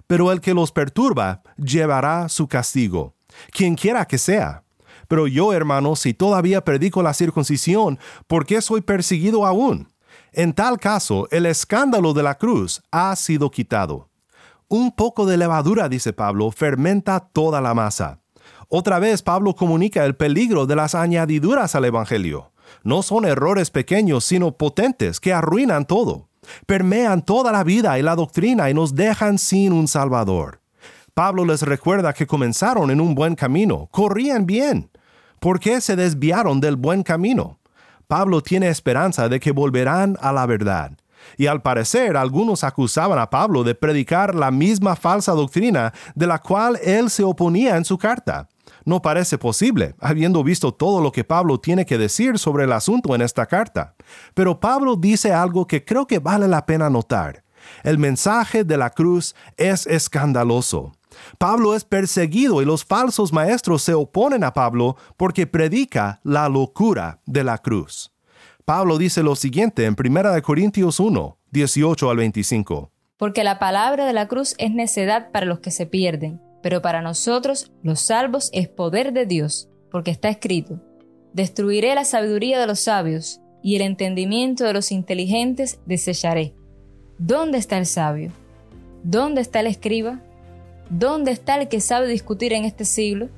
Pero 0.06 0.32
el 0.32 0.40
que 0.40 0.54
los 0.54 0.72
perturba 0.72 1.42
llevará 1.58 2.30
su 2.30 2.48
castigo, 2.48 3.16
quien 3.50 3.74
quiera 3.74 4.06
que 4.06 4.16
sea. 4.16 4.62
Pero 5.08 5.26
yo, 5.26 5.52
hermano, 5.52 5.94
si 5.94 6.14
todavía 6.14 6.64
predico 6.64 7.02
la 7.02 7.12
circuncisión, 7.12 7.98
¿por 8.26 8.46
qué 8.46 8.62
soy 8.62 8.80
perseguido 8.80 9.44
aún? 9.44 9.92
En 10.32 10.54
tal 10.54 10.78
caso, 10.78 11.28
el 11.30 11.44
escándalo 11.44 12.14
de 12.14 12.22
la 12.22 12.38
cruz 12.38 12.82
ha 12.90 13.14
sido 13.14 13.50
quitado. 13.50 14.08
Un 14.68 14.90
poco 14.90 15.26
de 15.26 15.36
levadura, 15.36 15.88
dice 15.88 16.12
Pablo, 16.12 16.50
fermenta 16.50 17.20
toda 17.20 17.60
la 17.60 17.72
masa. 17.72 18.18
Otra 18.68 18.98
vez 18.98 19.22
Pablo 19.22 19.54
comunica 19.54 20.04
el 20.04 20.16
peligro 20.16 20.66
de 20.66 20.74
las 20.74 20.96
añadiduras 20.96 21.76
al 21.76 21.84
Evangelio. 21.84 22.50
No 22.82 23.02
son 23.02 23.26
errores 23.26 23.70
pequeños, 23.70 24.24
sino 24.24 24.56
potentes 24.56 25.20
que 25.20 25.32
arruinan 25.32 25.86
todo. 25.86 26.28
Permean 26.66 27.24
toda 27.24 27.52
la 27.52 27.62
vida 27.62 27.96
y 27.96 28.02
la 28.02 28.16
doctrina 28.16 28.68
y 28.68 28.74
nos 28.74 28.96
dejan 28.96 29.38
sin 29.38 29.72
un 29.72 29.86
Salvador. 29.86 30.60
Pablo 31.14 31.44
les 31.44 31.62
recuerda 31.62 32.12
que 32.12 32.26
comenzaron 32.26 32.90
en 32.90 33.00
un 33.00 33.14
buen 33.14 33.36
camino, 33.36 33.88
corrían 33.92 34.46
bien. 34.46 34.90
¿Por 35.38 35.60
qué 35.60 35.80
se 35.80 35.94
desviaron 35.94 36.58
del 36.58 36.74
buen 36.74 37.04
camino? 37.04 37.60
Pablo 38.08 38.42
tiene 38.42 38.68
esperanza 38.68 39.28
de 39.28 39.38
que 39.38 39.52
volverán 39.52 40.16
a 40.20 40.32
la 40.32 40.44
verdad 40.44 40.98
y 41.36 41.46
al 41.46 41.62
parecer 41.62 42.16
algunos 42.16 42.64
acusaban 42.64 43.18
a 43.18 43.30
Pablo 43.30 43.64
de 43.64 43.74
predicar 43.74 44.34
la 44.34 44.50
misma 44.50 44.96
falsa 44.96 45.32
doctrina 45.32 45.92
de 46.14 46.26
la 46.26 46.38
cual 46.38 46.78
él 46.82 47.10
se 47.10 47.24
oponía 47.24 47.76
en 47.76 47.84
su 47.84 47.98
carta. 47.98 48.48
No 48.84 49.02
parece 49.02 49.36
posible, 49.36 49.94
habiendo 50.00 50.44
visto 50.44 50.72
todo 50.72 51.00
lo 51.00 51.10
que 51.10 51.24
Pablo 51.24 51.58
tiene 51.58 51.84
que 51.84 51.98
decir 51.98 52.38
sobre 52.38 52.64
el 52.64 52.72
asunto 52.72 53.14
en 53.14 53.22
esta 53.22 53.46
carta. 53.46 53.96
Pero 54.34 54.60
Pablo 54.60 54.96
dice 54.96 55.32
algo 55.32 55.66
que 55.66 55.84
creo 55.84 56.06
que 56.06 56.20
vale 56.20 56.46
la 56.46 56.66
pena 56.66 56.88
notar. 56.88 57.42
El 57.82 57.98
mensaje 57.98 58.62
de 58.62 58.76
la 58.76 58.90
cruz 58.90 59.34
es 59.56 59.86
escandaloso. 59.86 60.92
Pablo 61.38 61.74
es 61.74 61.84
perseguido 61.84 62.62
y 62.62 62.64
los 62.64 62.84
falsos 62.84 63.32
maestros 63.32 63.82
se 63.82 63.94
oponen 63.94 64.44
a 64.44 64.52
Pablo 64.52 64.96
porque 65.16 65.46
predica 65.46 66.20
la 66.22 66.48
locura 66.48 67.20
de 67.26 67.44
la 67.44 67.58
cruz. 67.58 68.12
Pablo 68.66 68.98
dice 68.98 69.22
lo 69.22 69.36
siguiente 69.36 69.84
en 69.84 69.94
1 69.96 70.42
Corintios 70.42 70.98
1, 70.98 71.38
18 71.52 72.10
al 72.10 72.16
25. 72.16 72.90
Porque 73.16 73.44
la 73.44 73.60
palabra 73.60 74.06
de 74.06 74.12
la 74.12 74.26
cruz 74.26 74.56
es 74.58 74.72
necedad 74.72 75.30
para 75.30 75.46
los 75.46 75.60
que 75.60 75.70
se 75.70 75.86
pierden, 75.86 76.40
pero 76.64 76.82
para 76.82 77.00
nosotros 77.00 77.70
los 77.84 78.00
salvos 78.00 78.50
es 78.52 78.66
poder 78.66 79.12
de 79.12 79.24
Dios, 79.24 79.68
porque 79.92 80.10
está 80.10 80.30
escrito, 80.30 80.82
Destruiré 81.32 81.94
la 81.94 82.04
sabiduría 82.04 82.58
de 82.58 82.66
los 82.66 82.80
sabios, 82.80 83.40
y 83.62 83.76
el 83.76 83.82
entendimiento 83.82 84.64
de 84.64 84.72
los 84.72 84.90
inteligentes 84.90 85.78
desecharé. 85.86 86.52
¿Dónde 87.18 87.58
está 87.58 87.78
el 87.78 87.86
sabio? 87.86 88.32
¿Dónde 89.04 89.42
está 89.42 89.60
el 89.60 89.68
escriba? 89.68 90.22
¿Dónde 90.90 91.30
está 91.30 91.54
el 91.54 91.68
que 91.68 91.80
sabe 91.80 92.08
discutir 92.08 92.52
en 92.52 92.64
este 92.64 92.84
siglo? 92.84 93.28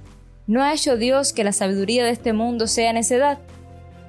¿No 0.46 0.62
ha 0.62 0.72
hecho 0.72 0.96
Dios 0.96 1.34
que 1.34 1.44
la 1.44 1.52
sabiduría 1.52 2.06
de 2.06 2.12
este 2.12 2.32
mundo 2.32 2.66
sea 2.66 2.94
necedad? 2.94 3.38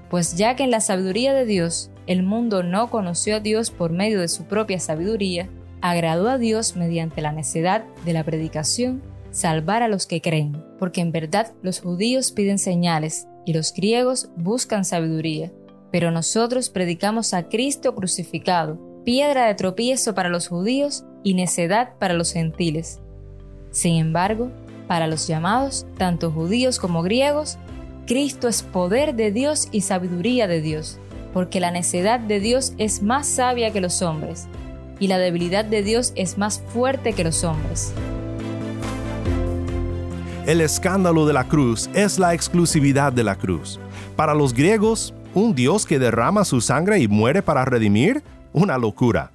Pues 0.10 0.36
ya 0.36 0.56
que 0.56 0.64
en 0.64 0.72
la 0.72 0.82
sabiduría 0.82 1.34
de 1.34 1.46
Dios 1.46 1.92
el 2.08 2.24
mundo 2.24 2.64
no 2.64 2.90
conoció 2.90 3.36
a 3.36 3.40
Dios 3.40 3.70
por 3.70 3.92
medio 3.92 4.20
de 4.20 4.28
su 4.28 4.46
propia 4.46 4.80
sabiduría, 4.80 5.50
agradó 5.82 6.30
a 6.30 6.38
Dios 6.38 6.76
mediante 6.76 7.22
la 7.22 7.32
necedad 7.32 7.84
de 8.06 8.14
la 8.14 8.24
predicación 8.24 9.04
salvar 9.32 9.84
a 9.84 9.88
los 9.88 10.08
que 10.08 10.22
creen, 10.22 10.64
porque 10.80 11.02
en 11.02 11.12
verdad 11.12 11.54
los 11.62 11.82
judíos 11.82 12.32
piden 12.32 12.58
señales 12.58 13.28
y 13.46 13.54
los 13.54 13.74
griegos 13.74 14.30
buscan 14.36 14.86
sabiduría, 14.86 15.52
pero 15.92 16.12
nosotros 16.12 16.70
predicamos 16.70 17.34
a 17.34 17.48
Cristo 17.48 17.96
crucificado, 17.96 18.80
piedra 19.04 19.46
de 19.46 19.56
tropiezo 19.56 20.16
para 20.16 20.30
los 20.30 20.48
judíos 20.48 21.06
y 21.24 21.34
necedad 21.34 21.98
para 22.00 22.14
los 22.14 22.34
gentiles. 22.34 23.00
Sin 23.72 23.98
embargo, 23.98 24.52
para 24.88 25.08
los 25.08 25.28
llamados, 25.28 25.86
tanto 25.98 26.32
judíos 26.32 26.80
como 26.80 27.04
griegos, 27.04 27.58
Cristo 28.10 28.48
es 28.48 28.64
poder 28.64 29.14
de 29.14 29.32
Dios 29.32 29.68
y 29.72 29.82
sabiduría 29.82 30.48
de 30.48 30.62
Dios, 30.62 30.98
porque 31.32 31.60
la 31.60 31.70
necedad 31.70 32.20
de 32.20 32.40
Dios 32.40 32.74
es 32.80 33.04
más 33.04 33.28
sabia 33.28 33.72
que 33.72 33.82
los 33.82 34.02
hombres, 34.02 34.48
y 35.00 35.06
la 35.06 35.20
debilidad 35.20 35.64
de 35.64 35.84
Dios 35.84 36.12
es 36.16 36.40
más 36.40 36.60
fuerte 36.74 37.14
que 37.14 37.24
los 37.24 37.44
hombres. 37.44 37.94
El 40.48 40.60
escándalo 40.62 41.28
de 41.28 41.34
la 41.34 41.44
cruz 41.44 41.88
es 41.94 42.18
la 42.18 42.34
exclusividad 42.34 43.14
de 43.14 43.24
la 43.24 43.36
cruz. 43.36 43.80
Para 44.16 44.34
los 44.34 44.56
griegos, 44.56 45.14
un 45.36 45.54
Dios 45.54 45.86
que 45.86 46.00
derrama 46.00 46.46
su 46.46 46.62
sangre 46.62 46.98
y 46.98 47.08
muere 47.08 47.44
para 47.44 47.64
redimir, 47.64 48.24
una 48.54 48.80
locura. 48.80 49.32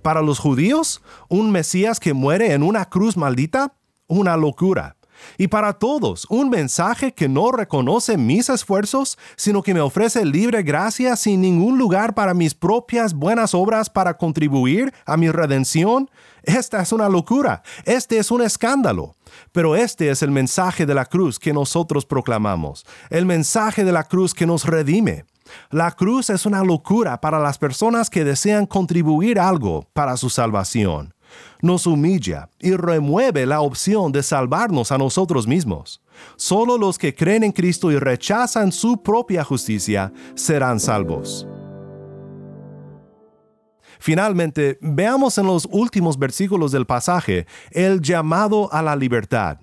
Para 0.00 0.22
los 0.22 0.38
judíos, 0.38 1.02
un 1.28 1.52
Mesías 1.52 2.00
que 2.00 2.14
muere 2.14 2.54
en 2.54 2.62
una 2.62 2.86
cruz 2.86 3.18
maldita, 3.18 3.74
una 4.06 4.38
locura. 4.38 4.96
Y 5.38 5.48
para 5.48 5.72
todos, 5.74 6.26
un 6.28 6.50
mensaje 6.50 7.12
que 7.12 7.28
no 7.28 7.52
reconoce 7.52 8.16
mis 8.16 8.48
esfuerzos, 8.48 9.18
sino 9.36 9.62
que 9.62 9.74
me 9.74 9.80
ofrece 9.80 10.24
libre 10.24 10.62
gracia 10.62 11.16
sin 11.16 11.40
ningún 11.40 11.78
lugar 11.78 12.14
para 12.14 12.34
mis 12.34 12.54
propias 12.54 13.14
buenas 13.14 13.54
obras 13.54 13.90
para 13.90 14.16
contribuir 14.16 14.92
a 15.06 15.16
mi 15.16 15.30
redención. 15.30 16.10
Esta 16.42 16.82
es 16.82 16.92
una 16.92 17.08
locura, 17.08 17.62
este 17.84 18.18
es 18.18 18.30
un 18.30 18.42
escándalo. 18.42 19.16
Pero 19.52 19.74
este 19.74 20.10
es 20.10 20.22
el 20.22 20.30
mensaje 20.30 20.86
de 20.86 20.94
la 20.94 21.06
cruz 21.06 21.38
que 21.38 21.52
nosotros 21.52 22.06
proclamamos, 22.06 22.86
el 23.10 23.26
mensaje 23.26 23.84
de 23.84 23.92
la 23.92 24.04
cruz 24.04 24.32
que 24.32 24.46
nos 24.46 24.64
redime. 24.64 25.24
La 25.70 25.90
cruz 25.90 26.30
es 26.30 26.46
una 26.46 26.62
locura 26.62 27.20
para 27.20 27.38
las 27.38 27.58
personas 27.58 28.10
que 28.10 28.24
desean 28.24 28.66
contribuir 28.66 29.38
algo 29.38 29.88
para 29.92 30.16
su 30.16 30.30
salvación 30.30 31.13
nos 31.60 31.86
humilla 31.86 32.48
y 32.60 32.72
remueve 32.74 33.46
la 33.46 33.60
opción 33.60 34.12
de 34.12 34.22
salvarnos 34.22 34.92
a 34.92 34.98
nosotros 34.98 35.46
mismos. 35.46 36.02
Solo 36.36 36.78
los 36.78 36.98
que 36.98 37.14
creen 37.14 37.44
en 37.44 37.52
Cristo 37.52 37.90
y 37.90 37.98
rechazan 37.98 38.72
su 38.72 39.02
propia 39.02 39.44
justicia 39.44 40.12
serán 40.34 40.78
salvos. 40.80 41.46
Finalmente, 43.98 44.78
veamos 44.82 45.38
en 45.38 45.46
los 45.46 45.66
últimos 45.70 46.18
versículos 46.18 46.72
del 46.72 46.84
pasaje 46.84 47.46
el 47.70 48.02
llamado 48.02 48.70
a 48.72 48.82
la 48.82 48.96
libertad. 48.96 49.58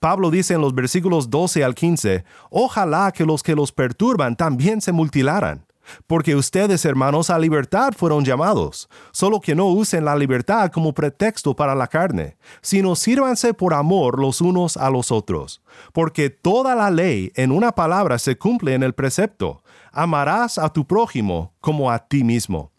Pablo 0.00 0.30
dice 0.30 0.54
en 0.54 0.60
los 0.60 0.74
versículos 0.74 1.30
12 1.30 1.64
al 1.64 1.74
15, 1.74 2.24
Ojalá 2.50 3.12
que 3.12 3.24
los 3.24 3.42
que 3.42 3.54
los 3.54 3.72
perturban 3.72 4.36
también 4.36 4.80
se 4.80 4.92
mutilaran 4.92 5.67
porque 6.06 6.34
ustedes, 6.34 6.84
hermanos, 6.84 7.30
a 7.30 7.38
libertad 7.38 7.92
fueron 7.96 8.24
llamados, 8.24 8.88
solo 9.12 9.40
que 9.40 9.54
no 9.54 9.66
usen 9.66 10.04
la 10.04 10.16
libertad 10.16 10.70
como 10.70 10.92
pretexto 10.92 11.54
para 11.54 11.74
la 11.74 11.86
carne, 11.86 12.36
sino 12.60 12.96
sírvanse 12.96 13.54
por 13.54 13.74
amor 13.74 14.18
los 14.18 14.40
unos 14.40 14.76
a 14.76 14.90
los 14.90 15.12
otros, 15.12 15.62
porque 15.92 16.30
toda 16.30 16.74
la 16.74 16.90
ley 16.90 17.32
en 17.34 17.52
una 17.52 17.72
palabra 17.72 18.18
se 18.18 18.36
cumple 18.36 18.74
en 18.74 18.82
el 18.82 18.94
precepto, 18.94 19.62
amarás 19.92 20.58
a 20.58 20.68
tu 20.72 20.86
prójimo 20.86 21.54
como 21.60 21.90
a 21.90 21.98
ti 21.98 22.24
mismo. 22.24 22.72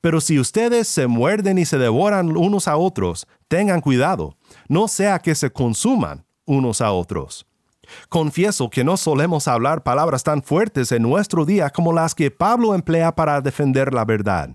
Pero 0.00 0.20
si 0.20 0.38
ustedes 0.38 0.88
se 0.88 1.06
muerden 1.06 1.58
y 1.58 1.64
se 1.64 1.78
devoran 1.78 2.36
unos 2.36 2.68
a 2.68 2.76
otros, 2.76 3.26
tengan 3.48 3.80
cuidado, 3.80 4.36
no 4.68 4.88
sea 4.88 5.18
que 5.18 5.34
se 5.34 5.50
consuman 5.50 6.24
unos 6.44 6.80
a 6.80 6.92
otros. 6.92 7.46
Confieso 8.08 8.70
que 8.70 8.84
no 8.84 8.96
solemos 8.96 9.48
hablar 9.48 9.82
palabras 9.82 10.22
tan 10.22 10.42
fuertes 10.42 10.92
en 10.92 11.02
nuestro 11.02 11.44
día 11.44 11.70
como 11.70 11.92
las 11.92 12.14
que 12.14 12.30
Pablo 12.30 12.74
emplea 12.74 13.14
para 13.14 13.40
defender 13.40 13.92
la 13.92 14.04
verdad. 14.04 14.50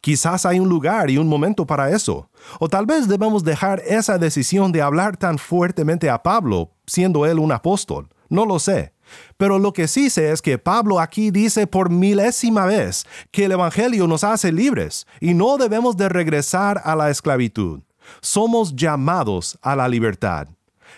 Quizás 0.00 0.46
hay 0.46 0.58
un 0.58 0.68
lugar 0.68 1.10
y 1.10 1.18
un 1.18 1.28
momento 1.28 1.66
para 1.66 1.90
eso. 1.90 2.30
O 2.58 2.68
tal 2.68 2.86
vez 2.86 3.06
debemos 3.06 3.44
dejar 3.44 3.82
esa 3.86 4.16
decisión 4.16 4.72
de 4.72 4.80
hablar 4.80 5.16
tan 5.16 5.38
fuertemente 5.38 6.08
a 6.08 6.22
Pablo, 6.22 6.70
siendo 6.86 7.26
él 7.26 7.38
un 7.38 7.52
apóstol. 7.52 8.08
No 8.30 8.46
lo 8.46 8.58
sé. 8.58 8.94
Pero 9.36 9.58
lo 9.58 9.72
que 9.72 9.88
sí 9.88 10.08
sé 10.08 10.30
es 10.30 10.40
que 10.40 10.56
Pablo 10.56 11.00
aquí 11.00 11.30
dice 11.30 11.66
por 11.66 11.90
milésima 11.90 12.64
vez 12.64 13.04
que 13.30 13.44
el 13.44 13.52
Evangelio 13.52 14.06
nos 14.06 14.24
hace 14.24 14.52
libres 14.52 15.06
y 15.20 15.34
no 15.34 15.58
debemos 15.58 15.96
de 15.96 16.08
regresar 16.08 16.80
a 16.84 16.94
la 16.96 17.10
esclavitud. 17.10 17.80
Somos 18.20 18.74
llamados 18.74 19.58
a 19.62 19.76
la 19.76 19.88
libertad 19.88 20.48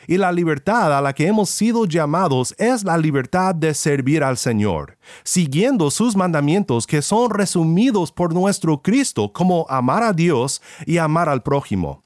y 0.07 0.19
la 0.19 0.33
libertad 0.33 0.97
a 0.97 1.01
la 1.01 1.13
que 1.13 1.27
hemos 1.27 1.51
sido 1.51 1.87
llamados 1.87 2.55
es 2.59 2.85
la 2.85 2.97
libertad 2.99 3.55
de 3.55 3.75
servir 3.75 4.25
al 4.25 4.37
Señor, 4.37 4.99
siguiendo 5.25 5.91
sus 5.91 6.17
mandamientos 6.17 6.87
que 6.87 7.03
son 7.03 7.31
resumidos 7.31 8.13
por 8.13 8.35
nuestro 8.35 8.83
Cristo 8.83 9.33
como 9.33 9.67
amar 9.69 10.03
a 10.03 10.13
Dios 10.13 10.63
y 10.87 10.99
amar 10.99 11.29
al 11.29 11.43
prójimo. 11.43 12.03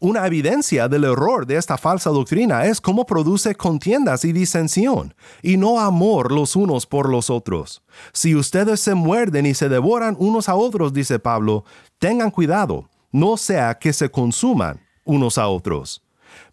Una 0.00 0.26
evidencia 0.26 0.86
del 0.86 1.04
error 1.04 1.46
de 1.46 1.56
esta 1.56 1.78
falsa 1.78 2.10
doctrina 2.10 2.66
es 2.66 2.78
cómo 2.78 3.06
produce 3.06 3.54
contiendas 3.54 4.26
y 4.26 4.32
disensión, 4.32 5.14
y 5.40 5.56
no 5.56 5.80
amor 5.80 6.30
los 6.30 6.56
unos 6.56 6.84
por 6.84 7.08
los 7.08 7.30
otros. 7.30 7.82
Si 8.12 8.34
ustedes 8.34 8.80
se 8.80 8.94
muerden 8.94 9.46
y 9.46 9.54
se 9.54 9.70
devoran 9.70 10.14
unos 10.18 10.50
a 10.50 10.56
otros, 10.56 10.92
dice 10.92 11.18
Pablo, 11.18 11.64
tengan 11.98 12.30
cuidado, 12.30 12.90
no 13.12 13.38
sea 13.38 13.78
que 13.78 13.94
se 13.94 14.10
consuman 14.10 14.78
unos 15.04 15.38
a 15.38 15.48
otros. 15.48 16.03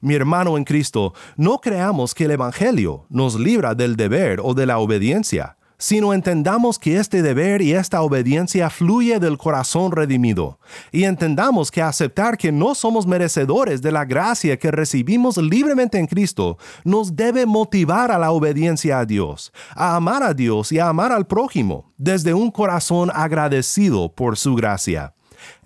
Mi 0.02 0.16
hermano 0.16 0.58
en 0.58 0.64
Cristo, 0.64 1.14
no 1.38 1.60
creamos 1.60 2.16
que 2.16 2.26
el 2.26 2.32
Evangelio 2.32 3.06
nos 3.10 3.40
libra 3.40 3.76
del 3.76 3.96
deber 3.96 4.40
o 4.44 4.56
de 4.56 4.66
la 4.66 4.80
obediencia, 4.80 5.58
sino 5.78 6.14
entendamos 6.14 6.80
que 6.80 6.98
este 6.98 7.22
deber 7.22 7.62
y 7.62 7.74
esta 7.74 8.02
obediencia 8.02 8.72
fluye 8.72 9.20
del 9.20 9.38
corazón 9.38 9.92
redimido, 9.92 10.60
y 10.92 11.04
entendamos 11.04 11.70
que 11.70 11.84
aceptar 11.84 12.36
que 12.36 12.52
no 12.52 12.74
somos 12.74 13.06
merecedores 13.06 13.84
de 13.84 13.92
la 13.92 14.06
gracia 14.06 14.58
que 14.58 14.72
recibimos 14.72 15.38
libremente 15.38 16.00
en 16.00 16.08
Cristo 16.08 16.58
nos 16.84 17.16
debe 17.16 17.46
motivar 17.46 18.12
a 18.12 18.18
la 18.18 18.32
obediencia 18.32 19.00
a 19.00 19.06
Dios, 19.06 19.52
a 19.76 19.96
amar 19.96 20.24
a 20.24 20.34
Dios 20.34 20.72
y 20.72 20.80
a 20.80 20.88
amar 20.88 21.12
al 21.12 21.28
prójimo, 21.28 21.92
desde 21.98 22.34
un 22.34 22.50
corazón 22.50 23.12
agradecido 23.14 24.14
por 24.14 24.38
su 24.38 24.56
gracia. 24.56 25.14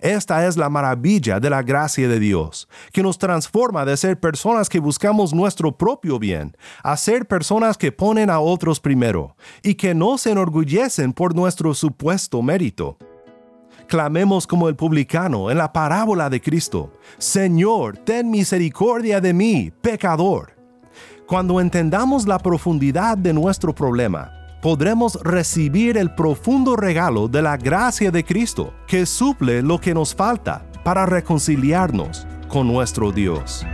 Esta 0.00 0.46
es 0.46 0.56
la 0.56 0.68
maravilla 0.68 1.40
de 1.40 1.50
la 1.50 1.62
gracia 1.62 2.08
de 2.08 2.18
Dios, 2.18 2.68
que 2.92 3.02
nos 3.02 3.18
transforma 3.18 3.84
de 3.84 3.96
ser 3.96 4.18
personas 4.18 4.68
que 4.68 4.80
buscamos 4.80 5.34
nuestro 5.34 5.76
propio 5.76 6.18
bien, 6.18 6.56
a 6.82 6.96
ser 6.96 7.26
personas 7.26 7.76
que 7.76 7.92
ponen 7.92 8.30
a 8.30 8.40
otros 8.40 8.80
primero 8.80 9.36
y 9.62 9.74
que 9.74 9.94
no 9.94 10.18
se 10.18 10.32
enorgullecen 10.32 11.12
por 11.12 11.34
nuestro 11.34 11.74
supuesto 11.74 12.42
mérito. 12.42 12.96
Clamemos 13.88 14.46
como 14.46 14.68
el 14.68 14.74
publicano 14.74 15.50
en 15.50 15.58
la 15.58 15.72
parábola 15.72 16.28
de 16.28 16.40
Cristo, 16.40 16.92
Señor, 17.18 17.98
ten 17.98 18.30
misericordia 18.30 19.20
de 19.20 19.32
mí, 19.32 19.72
pecador. 19.80 20.56
Cuando 21.26 21.60
entendamos 21.60 22.26
la 22.26 22.38
profundidad 22.38 23.16
de 23.16 23.32
nuestro 23.32 23.74
problema, 23.74 24.32
podremos 24.66 25.14
recibir 25.22 25.96
el 25.96 26.12
profundo 26.12 26.74
regalo 26.74 27.28
de 27.28 27.40
la 27.40 27.56
gracia 27.56 28.10
de 28.10 28.24
Cristo, 28.24 28.74
que 28.88 29.06
suple 29.06 29.62
lo 29.62 29.80
que 29.80 29.94
nos 29.94 30.12
falta 30.12 30.68
para 30.82 31.06
reconciliarnos 31.06 32.26
con 32.48 32.66
nuestro 32.66 33.12
Dios. 33.12 33.64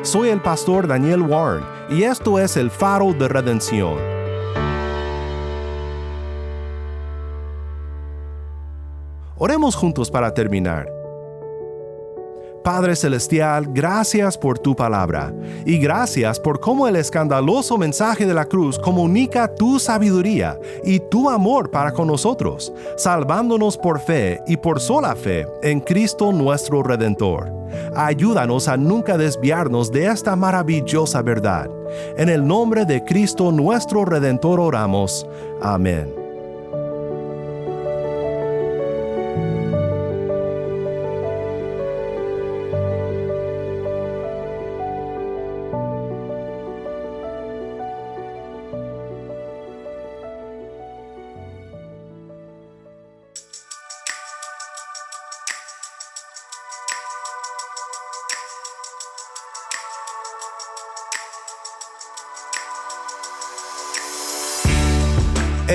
Soy 0.00 0.30
el 0.30 0.40
pastor 0.40 0.86
Daniel 0.86 1.20
Warren 1.20 1.66
y 1.90 2.04
esto 2.04 2.38
es 2.38 2.56
el 2.56 2.70
faro 2.70 3.12
de 3.12 3.28
redención. 3.28 4.19
Oremos 9.40 9.74
juntos 9.74 10.10
para 10.10 10.34
terminar. 10.34 10.86
Padre 12.62 12.94
Celestial, 12.94 13.68
gracias 13.72 14.36
por 14.36 14.58
tu 14.58 14.76
palabra 14.76 15.32
y 15.64 15.78
gracias 15.78 16.38
por 16.38 16.60
cómo 16.60 16.86
el 16.86 16.96
escandaloso 16.96 17.78
mensaje 17.78 18.26
de 18.26 18.34
la 18.34 18.44
cruz 18.44 18.78
comunica 18.78 19.54
tu 19.54 19.78
sabiduría 19.78 20.60
y 20.84 21.00
tu 21.00 21.30
amor 21.30 21.70
para 21.70 21.92
con 21.92 22.08
nosotros, 22.08 22.70
salvándonos 22.98 23.78
por 23.78 23.98
fe 23.98 24.42
y 24.46 24.58
por 24.58 24.78
sola 24.78 25.16
fe 25.16 25.46
en 25.62 25.80
Cristo 25.80 26.32
nuestro 26.32 26.82
Redentor. 26.82 27.50
Ayúdanos 27.96 28.68
a 28.68 28.76
nunca 28.76 29.16
desviarnos 29.16 29.90
de 29.90 30.08
esta 30.08 30.36
maravillosa 30.36 31.22
verdad. 31.22 31.70
En 32.18 32.28
el 32.28 32.46
nombre 32.46 32.84
de 32.84 33.02
Cristo 33.04 33.50
nuestro 33.52 34.04
Redentor 34.04 34.60
oramos. 34.60 35.26
Amén. 35.62 36.19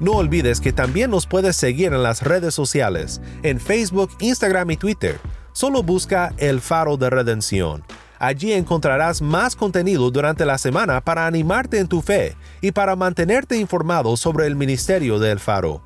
No 0.00 0.12
olvides 0.12 0.62
que 0.62 0.72
también 0.72 1.10
nos 1.10 1.26
puedes 1.26 1.56
seguir 1.56 1.92
en 1.92 2.02
las 2.02 2.22
redes 2.22 2.54
sociales, 2.54 3.20
en 3.42 3.60
Facebook, 3.60 4.10
Instagram 4.18 4.70
y 4.70 4.78
Twitter. 4.78 5.20
Solo 5.52 5.82
busca 5.82 6.32
El 6.38 6.62
Faro 6.62 6.96
de 6.96 7.10
Redención. 7.10 7.84
Allí 8.20 8.52
encontrarás 8.52 9.20
más 9.22 9.56
contenido 9.56 10.10
durante 10.10 10.44
la 10.44 10.58
semana 10.58 11.00
para 11.00 11.26
animarte 11.26 11.78
en 11.78 11.88
tu 11.88 12.02
fe 12.02 12.36
y 12.60 12.72
para 12.72 12.94
mantenerte 12.94 13.56
informado 13.56 14.18
sobre 14.18 14.46
el 14.46 14.56
ministerio 14.56 15.18
del 15.18 15.40
Faro. 15.40 15.80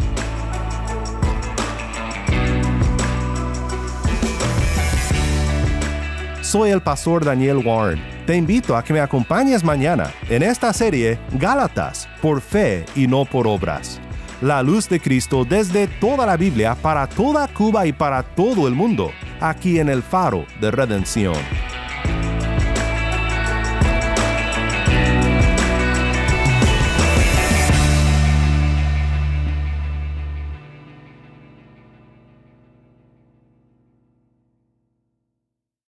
Soy 6.51 6.71
el 6.71 6.81
pastor 6.81 7.23
Daniel 7.23 7.65
Warren. 7.65 8.03
Te 8.25 8.35
invito 8.35 8.75
a 8.75 8.83
que 8.83 8.91
me 8.91 8.99
acompañes 8.99 9.63
mañana 9.63 10.11
en 10.29 10.43
esta 10.43 10.73
serie 10.73 11.17
Gálatas, 11.39 12.09
por 12.21 12.41
fe 12.41 12.85
y 12.93 13.07
no 13.07 13.23
por 13.23 13.47
obras. 13.47 14.01
La 14.41 14.61
luz 14.61 14.89
de 14.89 14.99
Cristo 14.99 15.45
desde 15.45 15.87
toda 15.87 16.25
la 16.25 16.35
Biblia 16.35 16.75
para 16.75 17.07
toda 17.07 17.47
Cuba 17.47 17.87
y 17.87 17.93
para 17.93 18.21
todo 18.21 18.67
el 18.67 18.75
mundo, 18.75 19.13
aquí 19.39 19.79
en 19.79 19.87
el 19.87 20.03
faro 20.03 20.45
de 20.59 20.71
redención. 20.71 21.70